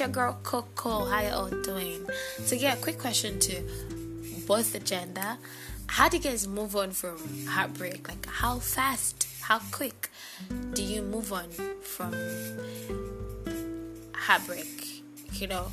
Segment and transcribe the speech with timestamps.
[0.00, 1.04] your girl Coco.
[1.04, 2.06] How you all doing?
[2.44, 3.62] So yeah, quick question to
[4.46, 5.36] both the gender.
[5.88, 8.08] How do you guys move on from heartbreak?
[8.08, 10.10] Like how fast, how quick
[10.72, 11.50] do you move on
[11.82, 12.14] from
[14.14, 15.02] heartbreak?
[15.32, 15.70] You know,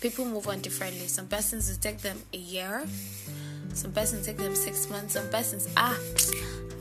[0.00, 1.06] people move on differently.
[1.06, 2.86] Some persons it take them a year.
[3.74, 5.14] Some persons take them six months.
[5.14, 5.98] Some persons ah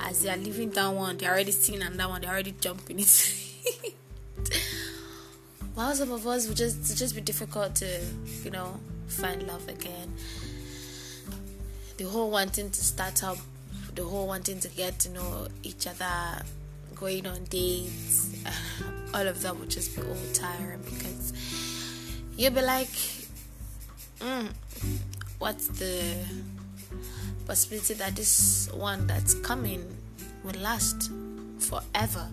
[0.02, 3.96] as they are leaving that one, they're already seeing another one, they're already jumping it.
[5.80, 7.88] While some of us would just just be difficult to,
[8.44, 10.14] you know, find love again.
[11.96, 13.38] The whole wanting to start up,
[13.96, 16.44] the whole wanting to get to know each other,
[16.96, 18.36] going on dates,
[19.14, 21.32] all of that would just be all tiring because
[22.36, 22.90] you'll be like,
[24.20, 24.52] mm,
[25.38, 26.14] what's the
[27.48, 29.86] possibility that this one that's coming
[30.44, 31.10] will last
[31.58, 32.28] forever?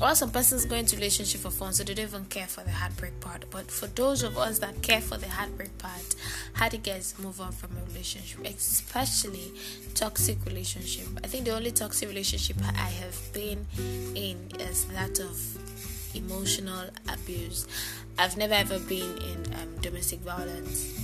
[0.00, 2.70] Or some persons go into relationship for fun so they don't even care for the
[2.70, 3.44] heartbreak part.
[3.50, 6.14] But for those of us that care for the heartbreak part
[6.56, 9.52] how do you guys move on from a relationship especially
[9.94, 11.06] toxic relationship?
[11.22, 13.66] I think the only toxic relationship i have been
[14.14, 15.38] in is that of
[16.14, 17.66] emotional abuse.
[18.18, 20.98] I've never ever been in um, domestic violence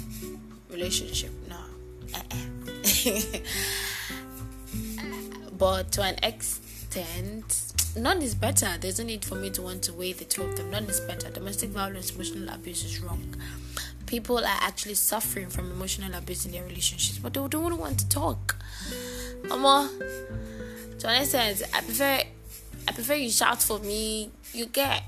[0.71, 1.59] relationship no.
[5.59, 8.69] But to an extent none is better.
[8.81, 10.71] There's no need for me to want to weigh the two of them.
[10.71, 11.31] None is better.
[11.31, 13.35] Domestic violence, emotional abuse is wrong.
[14.07, 18.09] People are actually suffering from emotional abuse in their relationships, but they don't want to
[18.09, 18.57] talk.
[19.49, 19.91] Mama,
[21.05, 22.21] an extent, I prefer
[22.89, 25.05] I prefer you shout for me, you get.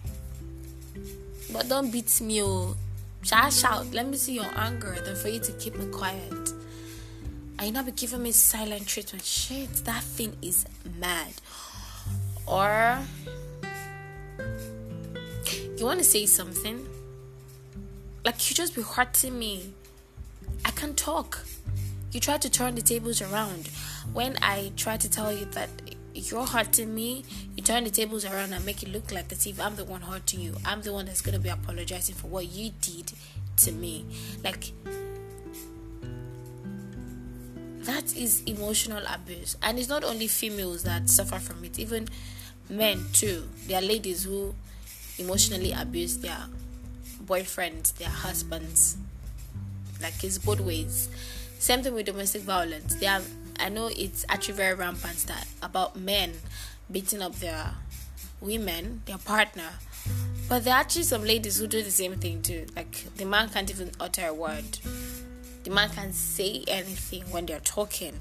[1.52, 2.76] But don't beat me, oh.
[3.22, 3.92] Shout, shout.
[3.92, 6.32] Let me see your anger, than for you to keep me quiet.
[7.58, 9.24] And you not be giving me silent treatment.
[9.24, 10.66] Shit, that thing is
[10.98, 11.32] mad
[12.46, 12.98] or
[15.76, 16.86] you want to say something?
[18.24, 19.72] Like you just be hurting me.
[20.64, 21.44] I can't talk.
[22.12, 23.68] You try to turn the tables around.
[24.12, 25.70] When i try to tell you that
[26.14, 27.24] you're hurting me
[27.56, 30.00] you turn the tables around and make it look like as if i'm the one
[30.02, 30.54] hurting you.
[30.64, 33.12] I'm the one that's going to be apologizing for what you did
[33.58, 34.04] to me.
[34.42, 34.72] Like
[37.84, 39.56] that is emotional abuse.
[39.62, 41.78] And it's not only females that suffer from it.
[41.78, 42.08] Even
[42.68, 43.48] men too.
[43.66, 44.54] There are ladies who
[45.18, 46.46] emotionally abuse their
[47.24, 48.96] boyfriends their husbands.
[50.02, 51.08] Like it's both ways.
[51.58, 52.94] Same thing with domestic violence.
[52.96, 53.26] They have
[53.60, 56.32] i know it's actually very rampant that about men
[56.90, 57.74] beating up their
[58.40, 59.70] women their partner.
[60.48, 62.66] But there are actually some ladies who do the same thing too.
[62.76, 64.78] Like the man can't even utter a word.
[65.64, 68.20] The man can't say anything when they're talking.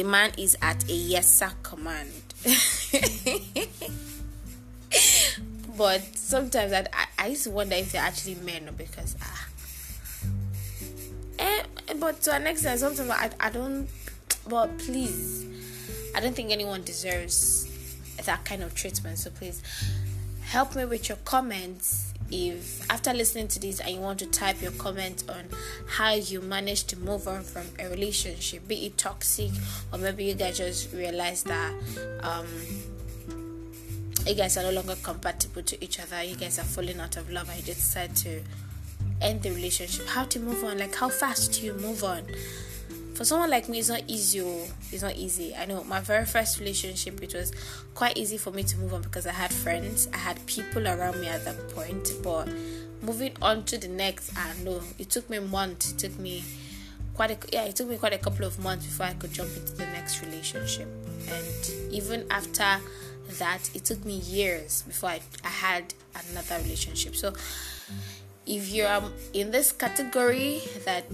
[0.00, 2.08] The man is at a yes sir command.
[5.76, 6.86] but sometimes I,
[7.18, 9.48] I used to wonder if they're actually men or because ah.
[11.38, 11.62] Eh,
[11.98, 13.88] but to an extent, sometimes I, I don't.
[14.48, 15.44] But please,
[16.16, 17.68] I don't think anyone deserves
[18.24, 19.18] that kind of treatment.
[19.18, 19.62] So please
[20.40, 24.60] help me with your comments if after listening to this and you want to type
[24.62, 25.44] your comment on
[25.86, 29.50] how you managed to move on from a relationship, be it toxic
[29.92, 31.72] or maybe you guys just realize that
[32.22, 32.46] um,
[34.26, 37.30] you guys are no longer compatible to each other, you guys are falling out of
[37.30, 38.42] love, and you just decide to
[39.20, 40.06] end the relationship.
[40.06, 40.78] How to move on?
[40.78, 42.24] Like how fast do you move on?
[43.20, 44.40] For someone like me, it's not easy.
[44.40, 44.66] Oh.
[44.90, 45.54] It's not easy.
[45.54, 47.52] I know my very first relationship, it was
[47.94, 51.20] quite easy for me to move on because I had friends, I had people around
[51.20, 52.14] me at that point.
[52.22, 52.48] But
[53.02, 55.92] moving on to the next, I know it took me months.
[55.92, 56.42] It took me
[57.12, 59.54] quite a yeah, it took me quite a couple of months before I could jump
[59.54, 60.88] into the next relationship.
[61.28, 62.78] And even after
[63.38, 65.92] that, it took me years before I, I had
[66.30, 67.14] another relationship.
[67.14, 67.34] So
[68.50, 69.00] if you're
[69.32, 71.04] in this category that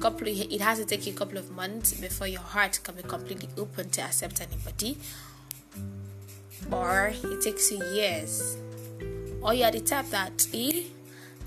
[0.00, 3.02] couple it has to take you a couple of months before your heart can be
[3.02, 4.98] completely open to accept anybody
[6.72, 8.56] or it takes you years.
[9.42, 10.82] Or you're the type that eh,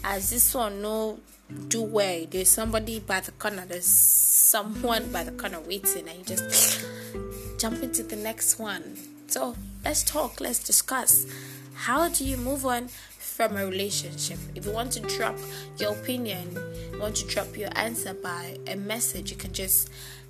[0.03, 1.19] as this one no
[1.67, 6.23] do well there's somebody by the corner there's someone by the corner waiting and you
[6.25, 6.85] just
[7.59, 11.25] jump into the next one so let's talk let's discuss
[11.73, 12.89] how do you move on
[13.35, 14.39] from a relationship.
[14.55, 15.35] If you want to drop
[15.77, 16.57] your opinion,
[16.93, 19.89] you want to drop your answer by a message, you can just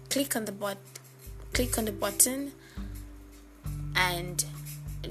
[0.10, 0.78] click on the bot
[1.54, 2.52] click on the button
[3.96, 4.44] and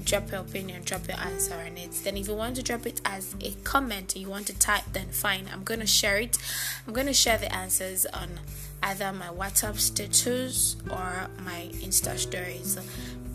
[0.03, 1.91] drop your opinion, drop your answer on it.
[2.03, 5.07] Then if you want to drop it as a comment you want to type, then
[5.09, 5.47] fine.
[5.51, 6.37] I'm gonna share it.
[6.85, 8.41] I'm gonna share the answers on
[8.83, 12.73] either my WhatsApp status or my Insta stories.
[12.73, 12.81] So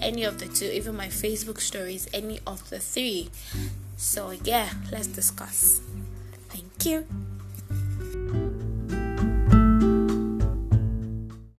[0.03, 3.31] any of the two, even my Facebook stories, any of the three
[3.97, 5.81] So, yeah, let's discuss.
[6.49, 7.07] Thank you.